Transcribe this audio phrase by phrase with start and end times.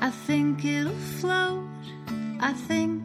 [0.00, 1.64] I think it'll float,
[2.40, 3.02] I think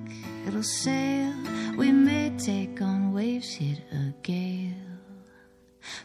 [0.48, 1.34] it'll sail.
[1.76, 4.76] We may take on waves, hit a gale.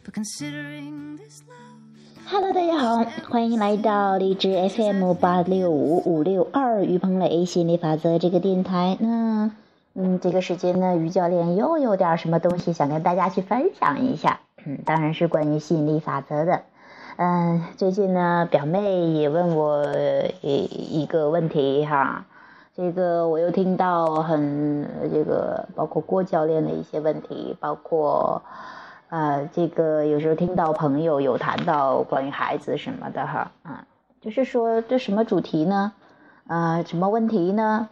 [0.03, 1.77] But considering this love.
[2.27, 8.97] Hello，大家好，欢迎来到荔枝 FM 八六五五六二于鹏磊心理法则这个电台。
[8.99, 9.51] 那，
[9.95, 14.41] 嗯，这个时间呢，于教练又有点什么东西想跟大家去分享一下。
[14.65, 16.63] 嗯，当然是关于吸引力法则的。
[17.21, 19.85] 嗯，最近呢，表妹也问我
[20.41, 22.25] 一一个问题哈，
[22.77, 28.41] 这个我又听到很这个，包括郭教练的一些问题，包括
[29.09, 33.85] 呃，这个有时候听到朋友有谈到关于孩子什么的哈，啊，
[34.21, 35.93] 就是说这什么主题呢？
[36.47, 37.89] 啊，什么问题呢？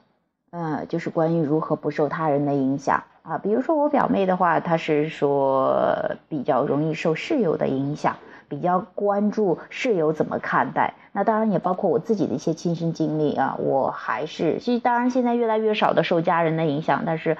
[0.50, 3.38] 呃，就是关于如何不受他人的影响啊。
[3.38, 8.14] 比如说我表妹的话，她是说比较容易受室友的影响。
[8.48, 13.56] 比较关注室友怎么看待，那当然也包括我自己的一些亲身经历啊。
[13.58, 17.36] 我还是，其实当然现在越来越少的受家人的影响，但是，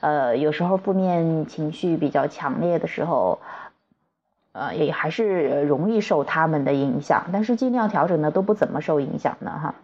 [0.00, 3.38] 呃，有时候负面情绪比较强烈的时候，
[4.52, 7.26] 呃，也还是容易受他们的影响。
[7.32, 9.74] 但是尽量调整的都不怎么受影响的哈。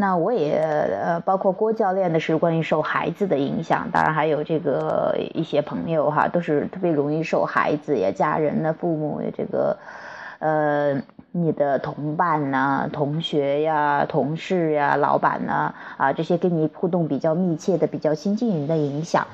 [0.00, 9.76] 那我也呃，包括郭教练的是关于受孩子的影响，当然还有这个一些朋友哈，都是特别容易受孩子呀、家人呢、父母这个，
[10.38, 10.94] 呃，
[11.32, 19.26] 你的同伴呐、同学呀、同事呀、老板呐啊，这些跟你互动比较密切的、比较亲近人的影响。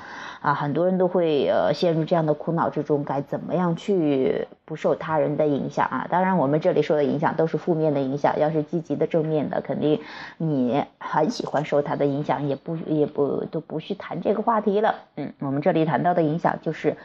[0.47, 6.07] 啊，很多人都会呃陷入这样的苦恼之中，该怎么样去不受他人的影响啊？
[6.09, 10.01] 当然，我们这里说的影响都是负面的影响，要是积极的、正面的，肯定
[10.39, 14.95] 你很喜欢受他的影响，也不也不都不去谈这个话题了。
[15.17, 16.97] 嗯，我们这里谈到的影响就是，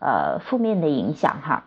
[0.00, 1.66] 呃，负面的影响哈，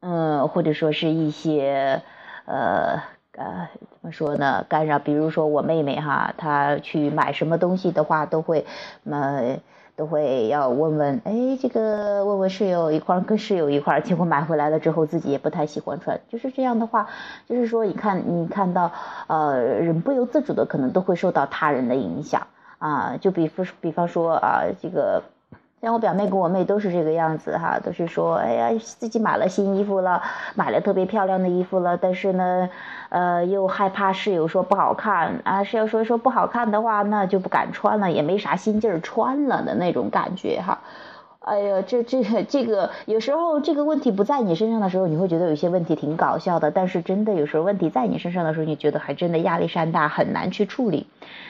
[0.00, 2.02] 嗯，或者说是一些
[2.44, 4.66] 呃呃怎么说呢？
[4.68, 8.66] 干扰，比如说我妹妹哈，她去买什么东西的话，都会
[9.10, 9.58] 呃。
[9.98, 17.08] 都会要问问，哎，这个问问室友一块儿跟室友一块儿，结果买回来了之后自己也不太喜欢穿，就是这样的话，
[17.48, 18.92] 就是说你看你看到，
[19.26, 22.46] 呃，人不由自主的可能都会受到他人的影响
[22.78, 25.24] 啊，就比方比方说啊，这个。
[25.80, 30.20] 像我表妹跟我妹都是这个样子哈，都是说，哎呀，自己买了新衣服了，
[30.56, 32.68] 买了特别漂亮的衣服了，但是呢，
[33.10, 40.78] 呃，又害怕室友说不好看啊，室友说说不好看的话，那就不敢穿了，也没啥心劲儿穿了的那种感觉哈。
[41.48, 46.70] 哎呀，这这这个有时候这个问题不在你身上的时候，你会觉得有些问题挺搞笑的。
[46.70, 51.06] 但是真的有时候问题在你身上的时候，你觉得还真的压力山大，很难去处理。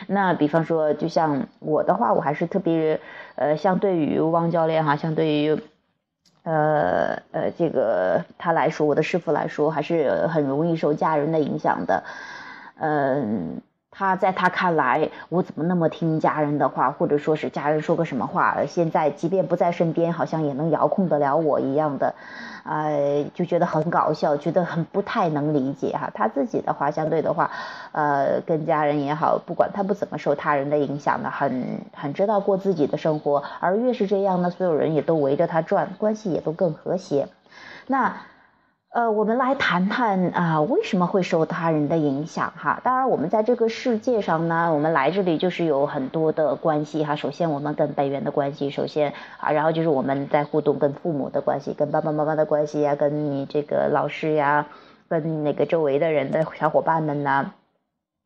[0.06, 3.00] 那比方说，就像我的话，我还是特别
[3.34, 5.60] 呃，相对于汪教练哈，相对于
[6.44, 12.04] 呃呃这个他来说，我的师傅来说，还是很容易受家人的影响的，
[12.78, 13.60] 嗯。
[13.98, 22.14] 他在他看来，我怎么那么听家人的话，或者说是家人说个什么话，现在即便不在身边，好像也能遥控得了我一样的，
[22.62, 26.09] 呃，就觉得很搞笑，觉得很不太能理解哈。
[26.14, 27.50] 他自己的话，相对的话，
[27.91, 37.26] 呃，跟家人也好，不管他不怎么受他人的影响的，很很知道过自己的生活，而越是这样呢，所有人也都围着他转，关系也都更和谐。
[37.88, 38.15] 那。
[38.98, 42.81] 呃，我们来谈谈啊，为什么会受他人的影响哈？
[42.82, 47.14] 当然，我们在这个世界上呢，我们来这里就是有很多的关系哈。
[47.14, 54.66] 首先，我们跟本源的关系，首先啊，然后就是我们在互动跟父母的关系，跟爸爸妈妈的关系呀，跟你这个老师呀，
[55.09, 57.53] 跟那个周围的人的小伙伴们呐。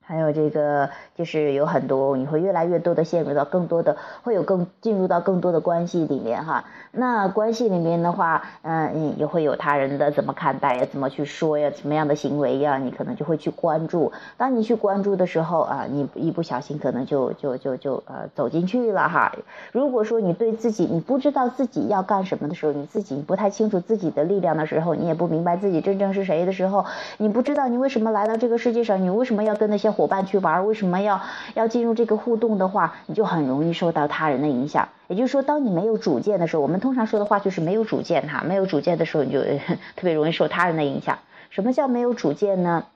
[0.05, 6.65] 还有这个，就是有很多，你会越来越多的陷入到更多的，会有更进入到更多的关系里面哈。
[6.91, 14.13] 那关系里面的话，嗯，也会有他人的怎么看待呀，怎么去说呀，什么样的行为呀，你可能就会去关注。
[14.37, 19.33] 当你去关注的时候啊，你一不小心可能就就就就呃走进去了哈。
[19.71, 26.84] 如果说你对自己你不知道自己要干什么的时候，你自己不太清楚自己的力量的时候，你也不明白自己真正是谁的时候，
[27.19, 29.91] 你不知道你为什么来到这个世界上，你为什么要跟那些。
[29.92, 31.21] 伙伴去玩，为什么要
[31.54, 34.89] 要进入这个互动的话，你就很容易受到他人的影响。
[35.09, 38.42] 也就是说，当你没有主见的时候，我们通常说的话就是没有主见哈。
[38.47, 39.41] 没有主见的时候，你就
[39.94, 41.18] 特别容易受他人的影响。
[41.50, 42.86] 什么叫没有主见呢？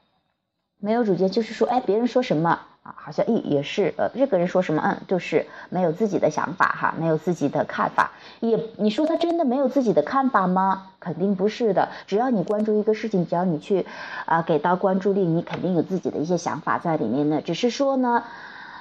[0.79, 2.61] 没有主见就是说，哎，别人说什么。
[2.95, 8.13] 好像也也是，呃，这个人说什么，嗯，就是没有自己的想法哈，没有自己的看法。
[8.41, 10.89] 也你说他真的没有自己的看法吗？
[11.01, 11.89] 肯定不是的。
[12.07, 13.87] 只要你关注一个事情，只要你去
[14.27, 17.41] 啊给到关注力，你肯定有自己的一些想法在里面的。
[17.41, 18.23] 只是说呢，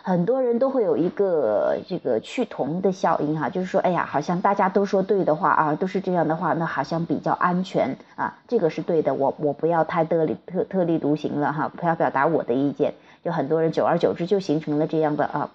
[0.03, 12.93] 很多人都会有一个这个趋同的效应哈，就是说，哎呀，好像大家都说对的话啊，都是这样的话，那好像比较安全啊，这个是对的，我我不要太特立特特立独行了哈，不要表达我的意见，
[13.25, 15.49] 就很多人久而久之就形成了这样的啊。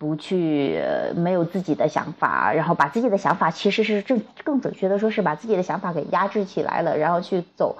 [0.00, 0.80] 不去
[1.16, 7.76] 没有自己的想法，然后把自己的想法其实是正更准确的说是把自己的想法给压制起来了，然后去走，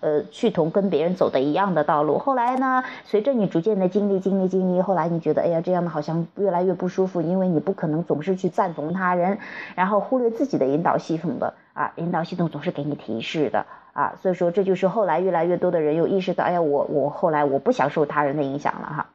[0.00, 2.18] 呃，去同跟别人走的一样的道路。
[2.18, 9.38] 后来呢，随着你逐渐的经历经历经历，后来你觉得哎呀这样的好像越来越不舒服，因为你不可能总是去赞同他人，
[9.74, 19.06] 然后忽略自己的引导系统的啊，引导系统总是给你提示的啊，所以说这就是后来越来越多的人又意识到，哎呀我我后来我不想受他人的影响了哈。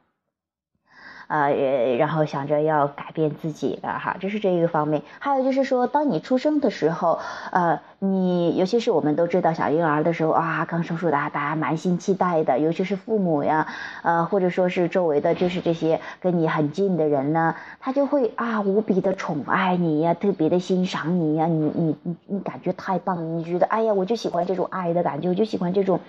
[1.27, 5.01] 呃，然后想着要改变自己的哈，这是这一个方面。
[5.19, 7.19] 还有就是说，当你出生的时候，
[7.51, 13.68] 呃，你尤其是我们都知道，小婴儿的时候啊，刚生出来，大家满心期待的，尤其是父母呀，
[14.03, 26.00] 呃，或者说是周围的，就是这些跟你很近的人呢，他就会啊，无比的宠爱你呀，特别的欣赏你呀，你你你你感觉太棒，你觉得哎呀，我就喜欢这种爱的感觉，我就喜欢这种。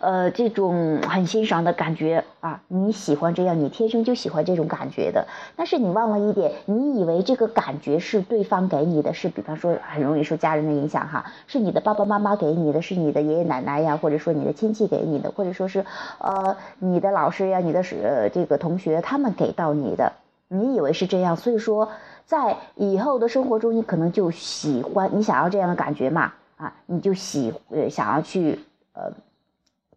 [0.00, 5.26] 呃，这种很欣赏的感觉啊，你喜欢这样，你天生就喜欢这种感觉的。
[5.56, 15.84] 但是你忘了一点，你以为这个感觉是对方给你的，是比方说很容易受家人的影响哈，是你的爸爸妈妈给你的，是你的爷爷奶奶呀，或者说你的亲戚给你的，或者说是
[16.18, 20.12] 呃你的老师呀，你的是这个同学他们给到你的，
[20.46, 21.88] 你以为是这样，所以说
[22.24, 28.60] 在以后的生活中，你可能就喜欢你想要这样的感觉嘛啊，你就喜呃想要去
[28.92, 29.12] 呃。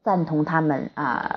[0.03, 1.30] 赞同他们啊，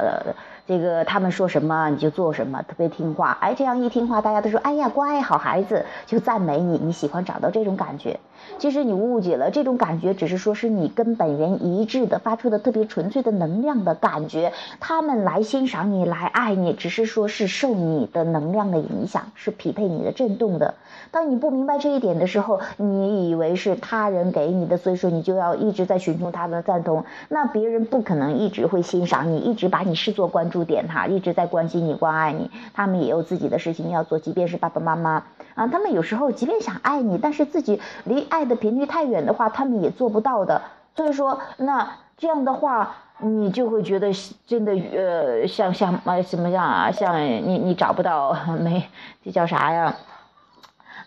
[0.66, 3.37] 这个他们说什么你就做什么，特别听话。
[3.40, 6.81] 哎，这样一听话，大家都说哎呀乖好孩子，就赞美你。
[6.82, 8.19] 你喜欢找到这种感觉，
[8.58, 14.52] 其实你误解了，这种感觉只是说是你跟本人一致的，发出的特别纯粹的能量的感觉。
[14.81, 20.75] 他们来欣赏你，来爱你，只是说是受你的能量的影响，是匹配你的震动的。
[21.10, 27.05] 当你不明白这一点的时候，你以为是他人给你的，所以说你就要一直在寻求他的赞同。
[27.28, 32.49] 那别人不可能一直会欣赏你，一直把你视作关注注点哈，一直在关心你、关爱你。
[32.75, 35.25] 他们也有自己的事情要做，即便是爸爸妈妈
[35.56, 40.62] 啊，他们有时候即便想爱你，但是自己离爱的频率太远的话，他们也做不到的。
[40.95, 44.12] 所以说，那这样的话，你就会觉得
[44.47, 48.89] 真的呃，像像啊什么样啊，像你你找不到没，
[49.25, 49.97] 这叫啥呀？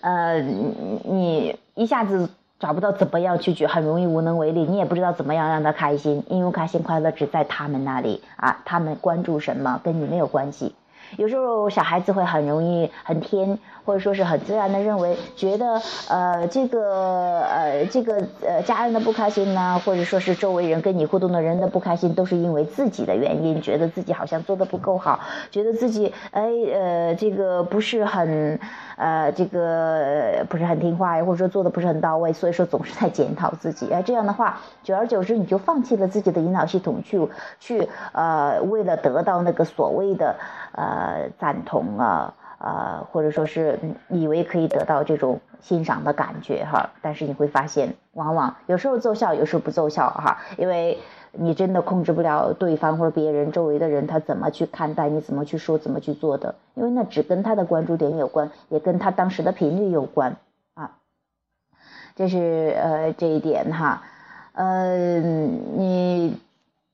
[0.02, 4.62] 呃，你一下子找不到怎么样去举，很容易无能为力。
[4.62, 10.74] 你也不知道怎么样让他开心，因为开心快乐只在他们那里啊，他们关注什么跟你没有关系。
[11.18, 26.44] 有时候小孩子会很容易很天，或者说是很自然的认为，觉得呃这个呃这个呃家人的不开心呢，或者说是周围人跟你互动的人的不开心，都是因为自己的原因，觉得自己好像做的不够好，觉得自己哎
[26.74, 28.60] 呃这个不是很
[28.98, 33.90] 呃这个不是很听话呀，或者说做的不是很到位，所以说总是在检讨自己。
[33.90, 37.26] 哎这样的话，久而久之你就放弃了自己的引导系统，去
[37.58, 40.36] 去呃为了得到那个所谓的
[40.74, 41.30] 呃。
[41.40, 42.34] 赞同啊，
[43.12, 50.98] 或者说是以为可以得到这种欣赏的感觉哈，但是你会发现，往往有时候奏效，有时候不奏效哈，因为
[51.32, 60.38] 你真的控制不了对方或者别人周围的人他怎么去看待你，怎么去说，怎么去做的，因为那只跟他的关注点有关，也跟他当时的频率有关
[60.74, 60.98] 啊，
[62.16, 64.02] 这是呃这一点哈，
[64.54, 66.40] 嗯，你。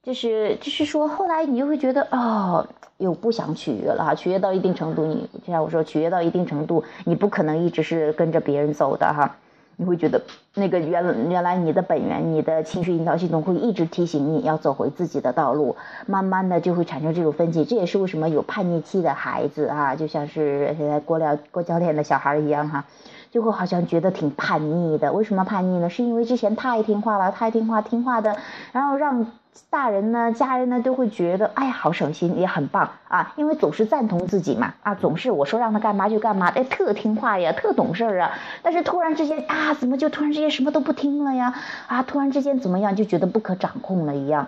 [0.03, 2.67] 就是就是说，后来你就会觉得哦，
[2.97, 9.37] 又不想取悦了哈，取悦到一定程度，你就像我说，取悦到一定程度，你不可能一直是跟着别人走的哈，
[9.77, 10.21] 你会觉得
[10.55, 22.83] 那个原原来你的本源，你的情绪引导系统会一直提醒你要走回自己的道路，慢慢的就会产生这种分歧，这也是为什么有叛逆期的孩子啊，就像是现在郭教郭教练的小孩一样哈，
[23.31, 25.89] 就会好像觉得挺叛逆的，为什么叛逆呢？
[25.89, 28.35] 是因为之前太听话了，太听话听话的，
[28.73, 29.25] 然后让。
[29.69, 38.31] 大人呢，家人呢，都会觉得，哎呀，好省心，也很棒啊，因为总是赞同自己嘛，啊，总是我说让他干嘛就干嘛，哎，特听话呀，特懂事儿啊。
[38.61, 41.55] 但是突然之间啊，怎么就突然之间什么都不听了呀？
[41.87, 44.47] 啊，突然之间怎么样，就觉得不可掌控了一样。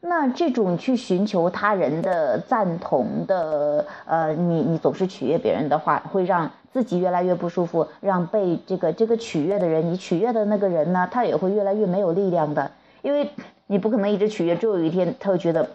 [0.00, 12.70] 那这种去寻求他人的赞同的，呃，你你总是取悦别人的话，会让自己越来越不舒服，让被这个这个取悦的人，你取悦的那个人呢，他也会越来越没有力量的，
[13.02, 13.30] 因为。
[13.66, 15.68] 你不可能一直取悦，终有一天他会觉得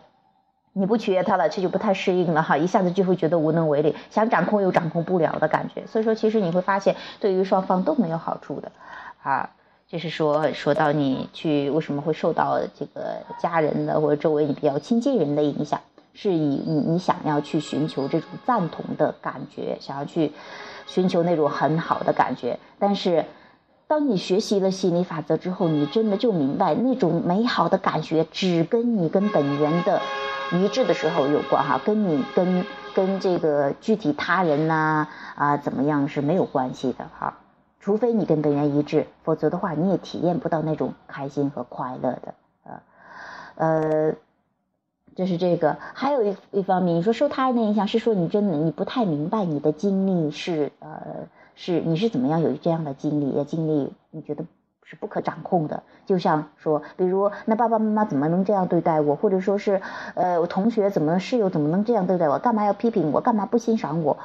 [0.73, 5.85] 你不取悦他了，这就不太适应了哈，一下子就会觉得无能为力，想掌控又掌控不了的感觉。
[5.85, 8.71] 所以说，其实你会发现，对于双方都没有好处的，
[9.21, 9.49] 啊，
[9.87, 15.81] 就是说说到你去为什么会受到这个家人的或者周围你比较亲近人的影响，
[16.13, 20.31] 是以你你想要去寻求这种赞同的感觉，想要去
[20.87, 22.57] 寻求那种很好的感觉。
[22.79, 23.25] 但是，
[23.91, 30.01] 当你学习了心理法则之后，你真的就明白那种美好的感觉只跟你跟本源的
[30.53, 37.39] 一致的时候有关哈，跟你跟跟这个具体他人呐啊怎么样是没有关系的哈。
[37.81, 42.33] 除非你跟本源一致，否则的话你也体验不到那种开心和快乐的
[42.63, 42.81] 呃
[43.55, 44.13] 呃。
[45.13, 54.45] 就是这个，还有一一方面，你说受他人的影响，是说你真的你不太明白你的经历是呃是你是怎么样有这样的经历，经历你觉得
[54.83, 55.83] 是不可掌控的。
[56.05, 59.81] 就像说，比如那爸爸妈妈怎么能这样对待我，或者说是
[60.15, 64.17] 呃我同学怎么室友怎么能这样对待我，干嘛要批评我，干嘛不欣赏我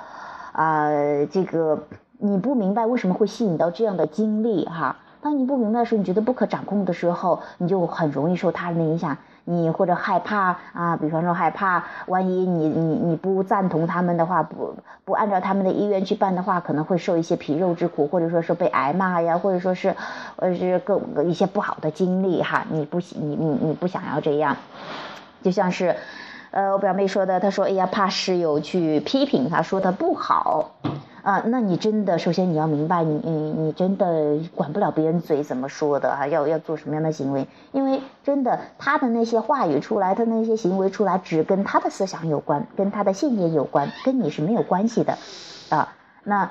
[0.52, 0.88] 啊？
[1.30, 1.84] 这个
[2.18, 4.96] 你不明白为什么会吸引到这样的经历哈？
[5.20, 9.16] 当你不明白的时候，你觉得不可掌控的时候，你就很容易受他人的影响。
[9.48, 14.74] 你或者害怕啊，比方说害怕，万一你你你不赞同他们的话，不
[15.04, 19.94] 不按照他们的意愿去办的话，可能会受一些皮肉之苦，或者说是被挨骂呀，或者说是，
[20.34, 22.66] 呃是各一些不好的经历哈。
[22.70, 24.56] 你不你你你不想要这样，
[25.42, 25.94] 就像是，
[26.50, 30.76] 呃，我表妹说的，她说，哎呀，怕室友去批评她，说她不好。
[31.22, 45.18] 啊，那你真的，首先你要明白，你你你真的管不了别人嘴怎么说的啊，要要做什么样的行为，因为真的他的那些话语出来，他那些行为出来，只跟他的思想有关，跟他的信念有关，跟你是没有关系的，
[45.68, 46.48] 啊，那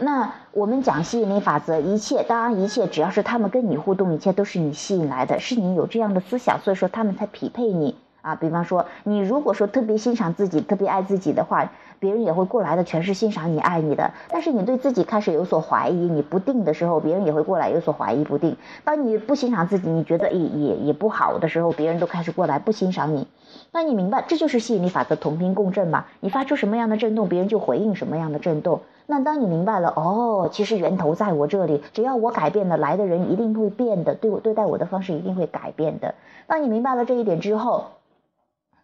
[0.00, 7.96] 那我们讲吸引力法则，一切当然一切只要是他们跟你互动，一切都是你吸引来的，是你有这样的思想，所以说他们才匹配你
[8.28, 8.34] 啊。
[8.36, 11.70] 比方说，你如果说特别欣赏自己，特别爱自己的话。
[12.00, 14.12] 别人也会过来的，全是欣赏你、爱你的。
[14.28, 18.56] 但是你对自己开始有所怀疑、你不定的时候，别人也会过来有所怀疑、不定。
[18.84, 23.26] 当你不欣赏自己，你觉得也也也不好的时候，别人都开始过来不欣赏你。
[23.72, 26.04] 那你明白，这就是吸引力法则，同频共振嘛？
[26.20, 28.82] 你发出什么样的震动，别人就回应什么样的震动。
[29.06, 36.14] 那当你明白了，哦，其实源头在我这里，只要我改变了，来的人一定会变的，对我对待我的方式一定会改变的。
[36.46, 37.86] 当你明白了这一点之后。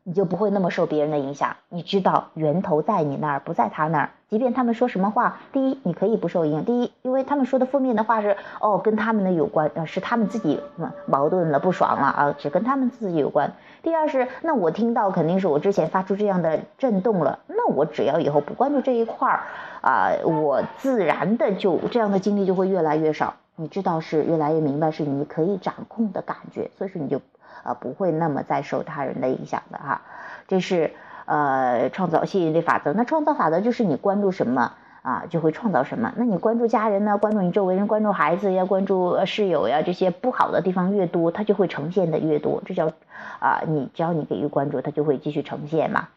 [0.04, 1.56] 你就不会那么受别人的影响。
[1.70, 4.11] 你知道源头在你那儿，不在他那儿。
[4.28, 6.64] 即便他们说什么话，第一你可以不受影响。
[6.64, 10.61] 第一，因为他们说的负面的话是哦，跟他们的有关，呃，是他们自己
[11.06, 13.52] 矛盾了、不爽了啊，只跟他们自己有关。
[13.82, 19.40] 第二是，那我听到肯定是我之前发出这样的震动了，那我只要以后不关注这一块儿
[19.80, 23.34] 啊，我自然的就这样的经历就会越来越少。
[23.56, 27.20] 你知道是越来越明白是你可以掌控的感觉，所以说你就。
[27.62, 30.02] 啊，不会那么再受他人的影响的哈，
[30.49, 30.92] 这是
[31.26, 32.92] 呃创造吸引力法则。
[32.92, 36.12] 那创造法则就是你关注什么啊，就会创造什么。
[36.16, 37.18] 那你关注家人呢？
[37.18, 42.62] 关注你周围人，关注孩子呀，关注室友呀，这些不好的地方越多，它就会呈现的越多。
[42.66, 42.92] 这叫
[43.38, 46.08] 啊，你只要你给予关注，它就会继续呈现嘛。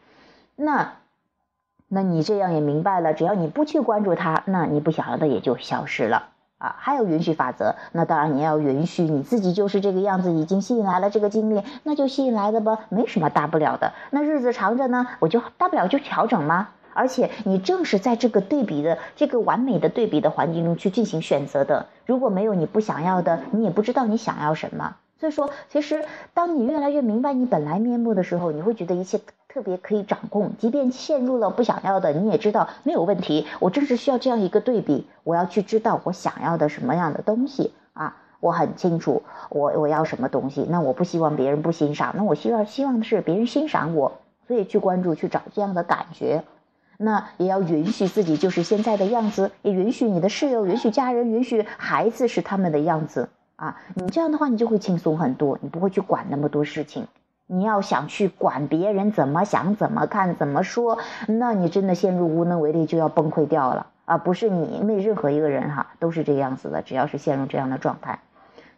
[0.56, 0.94] 那
[1.86, 6.28] 那你这样也明白了，只要你不去关注它，那你不想要的也就消失了。
[6.58, 13.92] 啊，还有允许法则，那当然你要允许你自己就是这个样子，已经吸引来了这个经历，那就吸引来的吧，没什么大不了的。
[14.10, 16.68] 那日子长着呢，我就大不了就调整吗？
[16.94, 21.86] 而且你正是在这个对比的这个完美的对比的环境中去进行选择的。
[22.06, 24.96] 如果没有你不想要的，你也不知道你想要什么。
[25.20, 29.20] 所以说，其实当你越来越明白你本来面目的时候，你会觉得一切。
[29.48, 33.46] 特别可以掌控，即便陷入了不想要的，你也知道没有问题。
[33.60, 38.16] 我正是需要这样一个对比，我要去知道我想要的什么样的东西啊！
[38.40, 40.64] 我很清楚我我要什么东西。
[40.68, 46.44] 那我不希望别人不欣赏，那我希望希望的是别人欣赏我，所以去关注去找这样的感觉。
[46.98, 53.80] 那也要允许自己就是现在的样子，也允许你的室友、允许家人、允许孩子是他们的样子啊！
[53.94, 57.06] 你这样的话，你就会轻松很多，你不会去管那么多事情。
[57.50, 64.18] 你要想去管别人怎么想、怎么看、怎么说，那你真的陷入无能为力，就要崩溃掉了啊！
[64.18, 68.18] 不是你，因为任何一个人哈都是这样子的，只要是陷入这样的状态，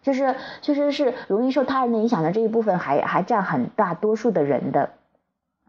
[0.02, 4.90] 就是确实是容易受他人的影响的这一部分，还还占很大多数的人的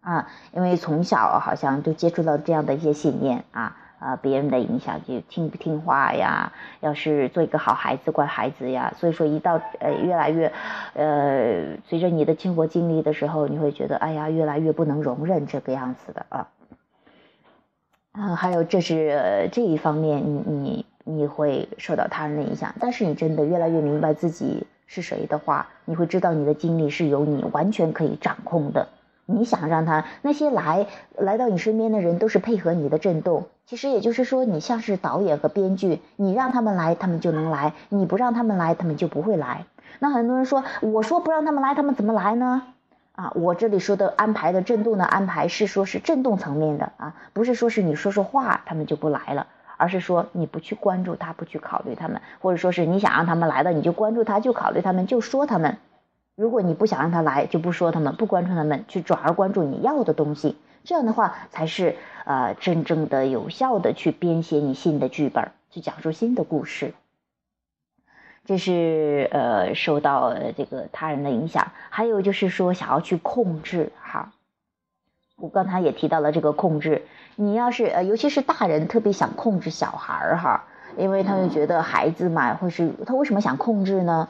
[0.01, 3.77] 啊，因为从小好像就接触到这样的一些信念啊。
[4.01, 6.51] 啊，别人的影响就听不听话呀？
[6.79, 10.51] 要是做一个好孩子、乖孩子呀，所以说一到呃越来越，
[10.95, 16.47] 呃随着你的生活经历的时候，你会觉得哎呀，越来越不能容忍这个样子的啊。
[18.13, 28.87] 啊，还有这是这一方面，你你你会受到他人的影响，但是你真的越来越明白自己是谁的话，你会知道你的经历是由你完全可以掌控的。
[29.27, 39.63] 你想让他那些来来到你身边的人都是配合你的震动，其实也就是说，你像是导演和编剧，你让他们来，他们就能来；你不让他们来，他们就不会来。
[39.99, 42.63] 那很多人说，我说不让他们来，他们怎么来呢？
[43.13, 49.47] 啊，我这里说的安排的震动的安排是说是震动层面的啊，不是说是你说说话他们就不来了，
[49.77, 55.77] 而是说你不去关注他，不去考虑他们，或者说是你想让他们来的，你就关注他，就考虑他们，就说他们。
[56.35, 61.95] 如果你不想让他来，就不说他们，不关注他们，去转而关注你要的东西，这样的话才是
[62.25, 66.93] 呃真正的有效的去编写你新的剧本，去讲述新的故事。
[68.45, 74.33] 这是呃受到这个他人的影响，还有就是说想要去控制哈。
[75.37, 77.03] 我刚才也提到了这个控制，
[77.35, 80.65] 你要是呃尤其是大人特别想控制小孩儿哈，
[80.97, 84.29] 因为他们觉得孩子嘛，或是他为什么想控制呢？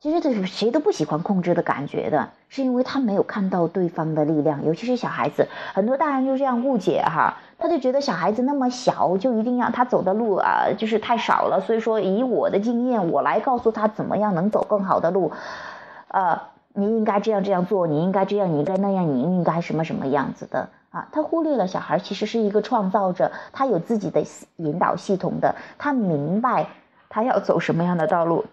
[0.00, 15.32] 其实这是谁都不喜欢控制的感觉的，是因为他没有看到对方的力量，尤其是小孩子，很多大人就这样误解哈，他就觉得小孩子那么小，就一定要他走的路啊，就是太少了，所以说以我的经验，我来告诉他怎么样能走更好的路，
[16.08, 16.38] 呃，
[16.74, 21.08] 你应该这样这样做，你应该这样，你应该那样，你应该什么什么样子的啊？
[21.10, 24.22] 他忽略了小孩其实是一个创造者，他有自己的
[24.56, 26.66] 引导系统的，他明白
[27.08, 28.44] 他要走什么样的道路。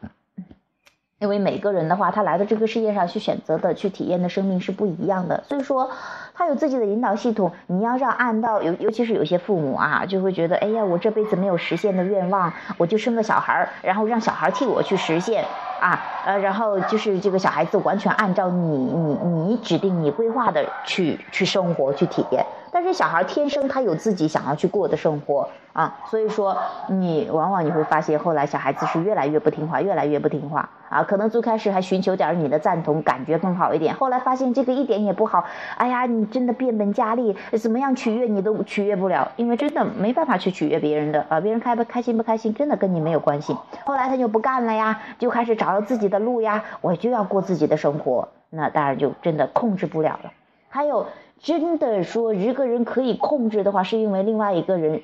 [1.20, 5.92] 因为每个人的话，他来到这个世界上去选择的、去体验的生命是不一样的，所以说
[6.34, 7.52] 他有自己的引导系统。
[7.68, 15.44] 你要让按到尤尤其是有些父母啊，就会觉得，哎呀，我这辈子没有实现的愿望，我就生个小孩儿，然后让小孩替我去实现
[15.82, 22.46] 啊，呃，然后就是这个小孩子完全按照你你你指定、你规划的去去生活、去体验。
[22.72, 26.58] 但是小孩天生他有自己想要去过的生活啊，所以说
[26.90, 30.70] 你往往你会发现，后来小孩子是越来越不听话，越来越不听话。
[30.90, 33.96] 啊，可能最开始还寻求点你的赞同，感觉更好一点。
[33.96, 35.46] 后来发现这个一点也不好，
[35.78, 43.56] 哎呀，你真的变本加厉，怎么样取悦你都取悦不了，因为真的没办法去取悦别人的啊，别人开不开心不开心，真的跟你没有关系。
[43.86, 50.34] 后来他就不干了呀，就开始找到自己的路呀，我就要过自己的生活，那当然就真的控制不了了。
[50.68, 51.06] 还有，
[51.40, 55.02] 真的说一个人可以控制的话，是因为另外一个人。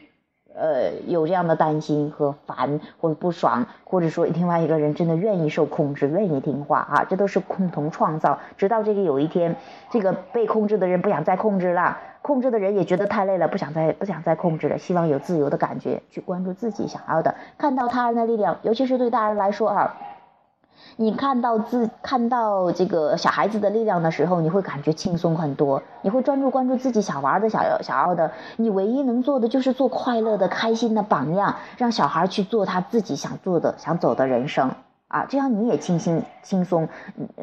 [0.58, 8.40] 呃，有这样的担心和烦或者不爽，或者说另外一个人真的愿意受控制，愿意听话啊，这都是共同创造。
[8.58, 9.56] 直到这个有一天，
[9.92, 19.98] 这个被控制的人不想再控制了，控制的人也觉得太累了，不想再不想再控制了，希望有自由的感觉，去关注自己想要的，看到他人的力量，尤其是对大人来说啊。
[20.98, 25.84] 你看到自看到这个小孩子的力量的时候，你会感觉轻松很多。
[26.02, 28.32] 你会专注关注自己想玩的、想要想要的。
[28.58, 34.72] 你唯一能做的就是做快乐的、开心的榜样，让小孩去做他自己想做的、想走的人生
[35.10, 35.26] 啊！
[35.28, 36.88] 这样你也轻轻轻松，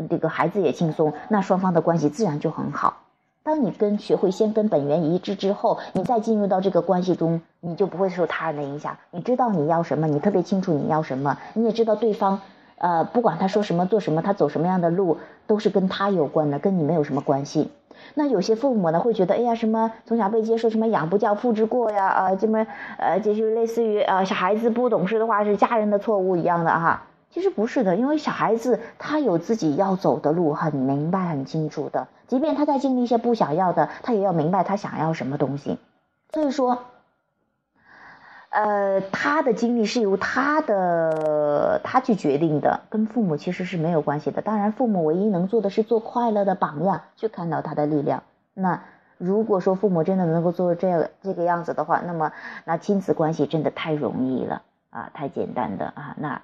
[0.09, 3.03] 这个孩子也轻松，那双方的关系自然就很好。
[3.45, 8.97] 当你跟学会先跟本源一致之后，你再进入到这个关系中，你就不会受他人的影响。
[9.11, 12.41] 你知道你要什么，你特别清楚你要什么，你也知道对方。
[12.77, 17.71] 呃，不管他说什么做什么，他走什么样的路，都是跟他有关的，跟你没有什么关系。
[18.15, 22.67] 那有些父母呢，会觉得，哎呀，什么从小被接受什么养不教父之过呀，啊，这么
[22.99, 27.05] 呃，就是类似于呃，小孩子不懂事的话是家人的错误一样的哈。
[27.31, 32.09] 其实不是的，因为小孩子他有自己要走的路，很明白很清楚的。
[32.27, 35.79] 即便他在经历一些不想要的，他也要明白他想要什么东西。
[36.33, 36.79] 所以说。
[38.53, 44.43] 呃，他的经历是由他的他去决定的，跟父母其实是没有关系的。
[44.43, 48.25] 当然，父母唯一能做的是做快乐的榜样，去看到他的力量。
[48.53, 48.83] 那
[49.17, 52.33] 如果说父母真的能够做这样这个样子的话，那么
[52.67, 54.61] 那亲子关系真的太容易了
[54.91, 56.15] 啊，太简单的啊。
[56.19, 56.43] 那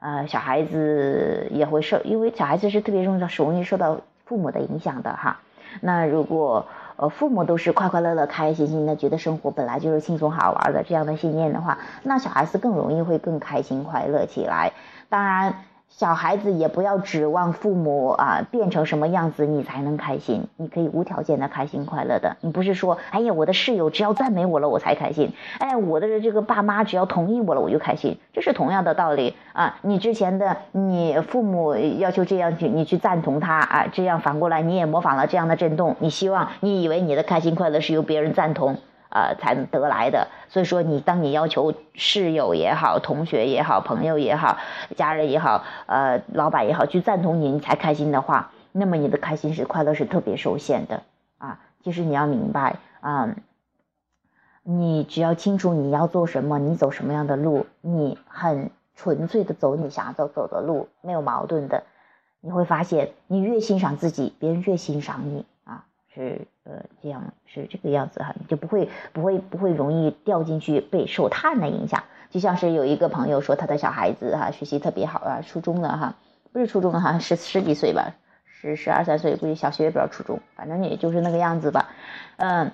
[0.00, 5.38] 呃，小孩子也会受，因为小孩子是特别容易容易受到父母的影响的哈。
[5.80, 14.72] 那如果呃，父母都是快快乐乐、开开心心的，觉得生活本来就是轻松好玩的这样的信念的话，那小孩子更容易会更开心快乐起来。
[15.08, 15.54] 当然。
[15.96, 22.36] 小孩子也不要指望父母啊变成什么样子你才能开心，你可以无条件的开心快乐的。
[22.40, 29.78] 你不是说，哎呀，我的室友只要赞美我了我才开心，哎，我的这个爸妈只要同意我了我就开心，这是同样的道理啊。
[29.82, 38.78] 你之前的你父母要求这样去，你去赞同他啊，这样反过来你也模仿了这样的震动，你希望你以为你的开心快乐是由别人赞同。
[39.14, 40.28] 呃，才能得来的。
[40.48, 44.58] 所以说，你当你要求室友也好、同学也好、朋友也好、
[44.96, 51.02] 家人也好、呃，老板也好，去赞同你，你才开心的话，那么你的开心是快乐是特别受限的
[51.38, 51.60] 啊。
[51.84, 53.34] 其实你要明白啊，
[54.64, 61.84] 你只要清楚你要做什么，你走什么样的路，你很纯粹的走你想要走走的路，没有矛盾的，
[62.40, 65.44] 你会发现，你越欣赏自己，别人越欣赏你，
[66.14, 66.46] 是。
[66.66, 72.04] 呃，这样是这个样子哈，你就不会不会不会容易掉进去被受他人的影响。
[72.30, 76.14] 就像是有一个朋友说，他的小孩子哈学习特别好啊，初中的哈，
[76.54, 78.14] 不是初中的哈，是十几岁吧，
[78.46, 81.90] 十十二三岁，估计小学也不知道初中，反正也就是那个样子吧，
[82.38, 82.72] 嗯。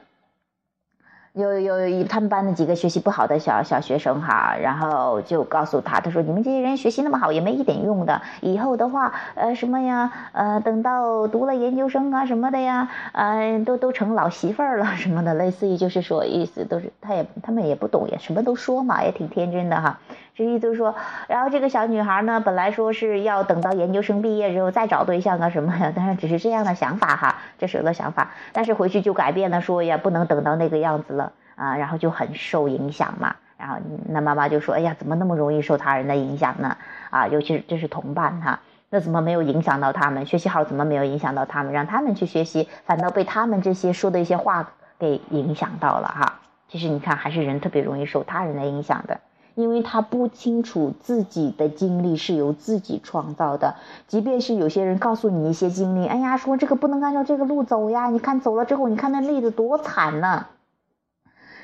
[1.32, 20.00] 有有一他们班的几个学习不好的小小学生哈，然后就告诉他，他说你们这些人学习那么好也没一点用的，以后的话，呃什么呀，呃等到读了研究生啊什么的呀， 呃都都成老媳妇儿了什么的，类似于就是说意思都是他也他们也不懂也什么都说嘛，也挺天真的哈。
[20.34, 20.94] 这意思说，
[21.28, 28.30] 然后这个小女孩呢，本来说是要等到研究生毕业之后再找对象啊什么的，当然只是这样的想法哈，这是我的想法。
[28.52, 33.36] 但是回去就改变了，说也不能等到那个样子了啊，然后就很受影响嘛。
[33.58, 33.76] 然后
[34.08, 36.78] 那妈妈就说：“哎呀，怎么那么容易受他人的影响呢？
[37.10, 40.64] 啊，尤其是这是同伴哈，那怎么没有影响到他们学习好？
[40.64, 41.74] 怎么没有影响到他们？
[41.74, 46.40] 让他们去学习，反倒被他们这些说的一些话给影响到了哈。
[46.68, 49.20] 其实你看，还是人特别容易受他人的影响的。”
[49.60, 53.76] 因为他不清楚自己的经历是由自己创造的，
[54.08, 60.46] 即便是有些人告诉你一些经历，哎呀，说这个不能按照这个路走呀，你看走了之后，你看那例子多惨呢。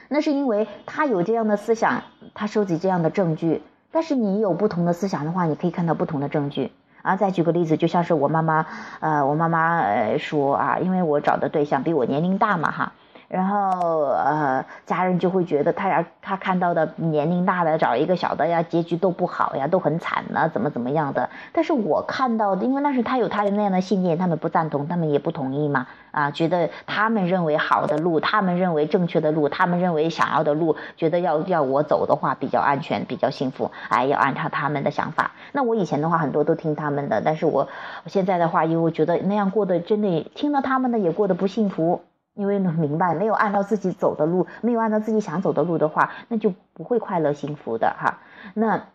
[0.08, 2.02] 那是因为他有这样的思想，
[2.34, 3.62] 他收集这样的证据。
[3.90, 6.70] 但是你有不同的思想的话，你可以看到不同的证据。
[7.02, 8.66] 啊，再举个例子，就像是我妈妈，
[9.00, 12.92] 呃，我妈妈呃说啊，因为我找的对象比我年龄大嘛，哈。
[13.28, 21.28] 然后呃，家人就会觉得他呀，他看到的年龄大的找一个小的呀，结局都不好呀，都很惨呢，怎么怎么样的？
[21.52, 35.32] 但是我看到的，因为那是他有他的那样的信念，他们不赞同，他们也不同意嘛，啊，觉得他们认为好的路，他们认为正确的路，他们认为想要的路，觉得要要我走的话比较安全，比较幸福，哎，要按照他们的想法。
[35.50, 37.68] 那我以前的话很多都听他们的，但是我
[38.06, 42.02] 现在的话，因为我觉得那样过得真的听了他们的也过得不幸福。
[42.36, 48.18] 因为呢，明白没有按照自己走的路，没有按照自己想走的路的话，那就不会快乐幸福的哈。
[48.52, 48.88] 那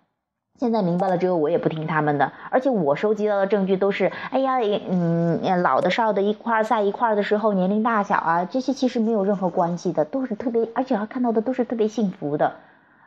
[0.60, 12.58] 现在明白了之后，我也不听他们的，而且我收集到的证据都是，哎呀，嗯，老的少的一块在一块的时候，年龄大小啊，这些其实没有任何关系的，都是特别，而且还看到的都是特别幸福的，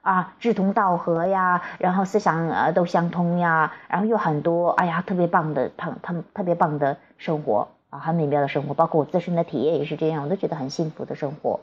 [0.02, 7.68] 啊，志同道合呀，然后思想啊都相通呀，然后有很多，哎呀，特别棒的，他他们特别棒的生活。
[7.94, 11.60] 啊，很美妙的生活，包括我自身的体验也是这样，我都觉得很幸福的生活。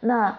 [0.00, 0.36] 那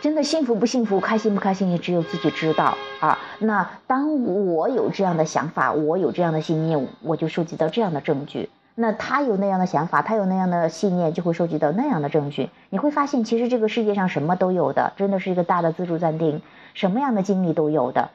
[0.00, 3.18] 真的幸福不幸福，开心不开心，也只有自己知道啊。
[3.40, 8.48] 那当我有这样的想法，我有这样的信念，我就收集到这样的证据。
[8.76, 12.48] 那他有那样的想法，他有那样的信念，就会收集到那样的证据。
[12.70, 16.42] 你会发现，其实这个世界上什么都有的，真的是一个大的自助餐厅，
[16.74, 18.10] 什么样的经历都有的。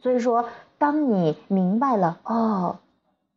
[0.00, 0.44] 所以说，
[0.78, 2.76] 当你明白了哦。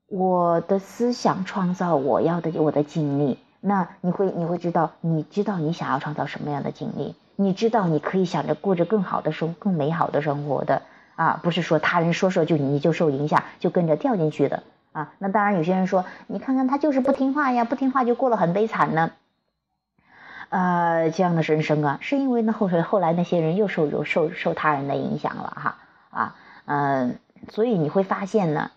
[0.08, 10.84] 我的思想创造我要的我的经历，那你会你会知道，你知道你想要创造什么样的经历，你知道你可以想着过着更好的生更美好的生活的
[11.16, 15.14] 啊，不是说他人说说就你就受影响就跟着掉进去的啊。
[15.18, 19.12] 那当然有些人说，你看看他就是不听话呀，不听话就过了很悲惨呢，
[20.50, 25.78] 呃，这样的人生啊，是因为呢后来后来那些人又受受受他人的影响了哈
[26.12, 27.18] 啊嗯，
[27.50, 28.70] 所以你会发现呢。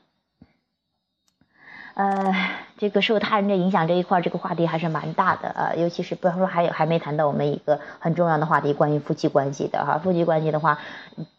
[1.99, 2.33] 呃，
[2.77, 5.73] 这个受他人的影响这一块，这个话题还是蛮大的啊。
[5.77, 9.99] 尤其是比方说，还有还没谈到我们一个很重要的话题，关于夫妻关系的哈。
[9.99, 10.79] 夫妻关系的话，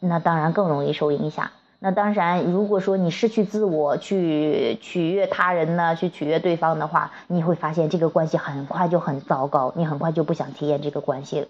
[0.02, 1.50] 那当然更容易受影响。
[1.80, 11.48] 那当然，如果说你失去自我去取悦他人呢，去取悦对方的话，你会发现这个关系很快就很糟糕，你很快就不想体验这个关系了。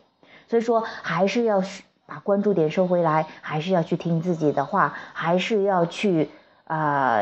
[0.47, 1.63] 所以说，还是要
[2.05, 6.29] 把关注点收回来，还是要去听自己的话，还是要去。
[6.69, 7.19] 啊，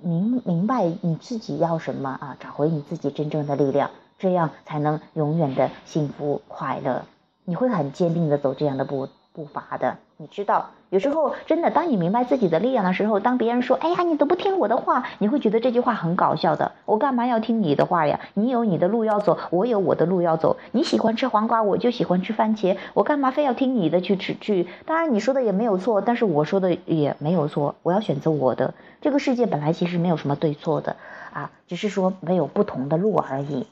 [0.00, 7.04] 明明白你自己要什么啊，找回你自己真正的力量，这样才能永远的幸福快乐。
[7.44, 9.98] 你会很坚定的走这样的步步伐的。
[10.20, 16.72] 你知道，有时候真的，当你明白自己的力量的时候，当别人说“哎呀，你都不听我的话”，你会觉得这句话很搞笑的。
[16.86, 18.18] 我干嘛要听你的话呀？
[18.34, 20.56] 你有你的路要走，我有我的路要走。
[20.72, 22.76] 你喜欢吃黄瓜，我就喜欢吃番茄。
[22.94, 24.66] 我干嘛非要听你的去吃去？
[24.86, 27.76] 当然你说的也没有错，但是我说的也没有错。
[27.84, 28.74] 我要选择我的。
[29.00, 30.96] 这个世界本来其实没有什么对错的
[31.32, 33.68] 啊，只是说没有不同的路而已。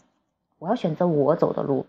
[0.60, 1.86] 我要选择我走的路。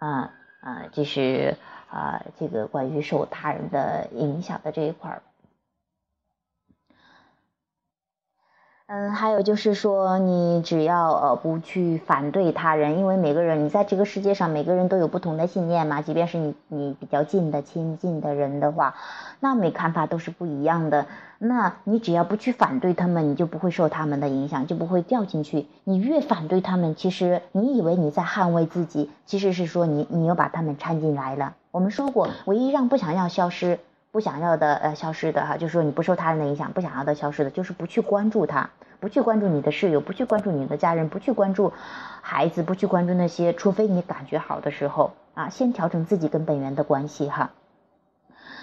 [0.00, 1.56] 啊啊，这是。
[1.92, 5.22] 啊，这个关于受他人的影响的这一块儿，
[8.86, 18.94] 嗯，还有就是说，你只要呃不去反对他人，因为每个人你在这个世界上，每个人都有不同的信念嘛，即便是你你比较近的亲近的人的话，
[19.40, 21.06] 那每看法都是不一样的。
[21.38, 25.66] 那你只要不去反对他们，你就不会受他们的影响，就不会掉进去。
[25.84, 31.54] 你越反对他们，其实你以为你在捍卫自己，其实是说你你又把他们掺进来了。
[31.72, 33.78] 我们说过，唯一让不想要消失、
[34.10, 38.68] 不想要的呃消失的哈，就是说你不受他人的影响，不想要的消失的，就是不去关注他。
[39.00, 41.72] 不去关注你的室友，不去关注你的家人，不去关注
[42.20, 47.50] 孩子，不去关注那些，除非你感觉好的时候啊，先调整自己跟本源的关系哈。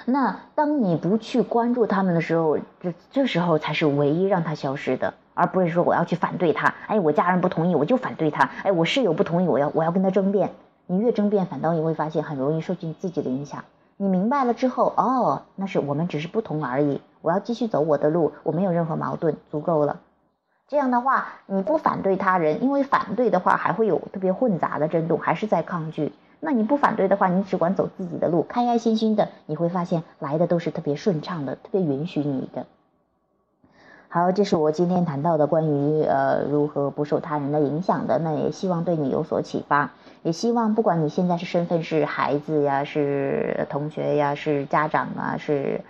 [0.05, 6.75] 那当你不去关注他们的时候，这这时候才是唯一让他消失的，而不是说我要去反对他。
[6.85, 8.51] 哎，我家人不同意，我就反对他。
[8.63, 10.51] 哎，我室友不同意，我要我要跟他争辩。
[10.91, 13.63] 你越争辩，反倒你会发现很容易受尽自己的影响。
[13.95, 16.99] 你明白了之后，哦，那是我们只是不同而已。
[17.21, 19.99] 我要继续走我的路，我没有任何矛盾，足够了。
[20.67, 26.11] 这样的话，你不反对他人，因为反对的话还会有特别混杂的震动，还是在抗拒。
[26.39, 32.65] 那你不反对的话，你只管走自己的路，开开心心的，你会发现来的都是特别顺畅的，特别允许你的。
[34.07, 39.91] 好，这是我今天谈到的关于呃如何不受他人的影响的，那也希望对你有所启发，
[40.23, 45.81] 也希望不管你现在是身份是孩子呀，是同学呀，是家长啊，是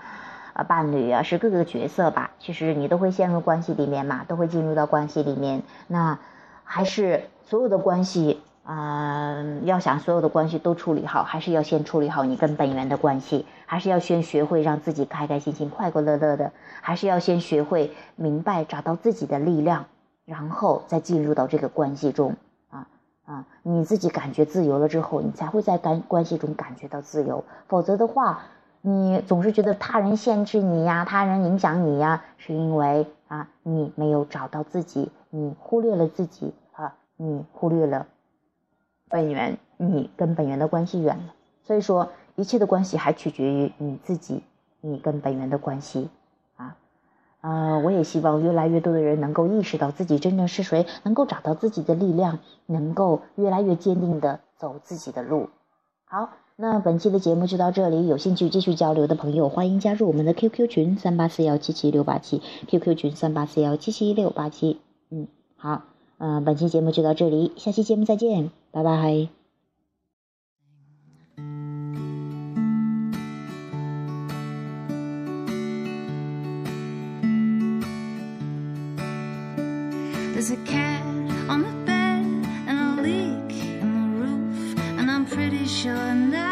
[0.53, 6.19] 啊伴侣啊，是各个角色吧，其实你都会陷入关系里面嘛，都会进入到关系里面，那
[6.63, 8.41] 还是所有的关系。
[8.71, 19.85] 嗯，要想所有的关系都处理好，还是要先处理好你跟本源的关系，还是要先学会让自己开开心心、快快乐乐的，还是要先学会明白找到自己的力量，
[20.23, 22.35] 然后再进入到这个关系中
[23.29, 23.45] 啊！
[23.61, 27.43] 你自己感觉自由了之后，你才会在关关系中感觉到自由。
[27.67, 28.41] 否则的话，
[28.81, 38.07] 你总是觉得他人限制你呀，他人影响你呀，是因为啊，你没有找到自己，你忽略了自己啊，你忽略了。
[39.09, 44.43] 本源，你跟本源的关系远了，所以说一切的关系还取决于你自己，
[44.81, 46.09] 你跟本源的关系，
[47.41, 55.49] 呃，我也希望越来越多的人能够意识到自己真正是谁，能够找到自己的力量，能够越来越坚定的走自己的路。
[56.05, 65.83] 好，那本期的节目就到这里，有兴趣继续交流的朋友，欢迎加入我们的 QQ 群三八四幺七七六八七，QQ 群三八四幺七七六八七，嗯，好。
[66.21, 69.38] 嗯，本期节目就到这里，下期节目再见，拜拜。
[80.49, 81.05] There's a cat
[81.47, 82.25] on the bed
[82.67, 86.48] and a leak in the roof, and I'm pretty sure now.